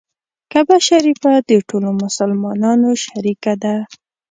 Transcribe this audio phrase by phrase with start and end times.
[0.51, 3.75] کعبه شریفه د ټولو مسلمانانو شریکه ده.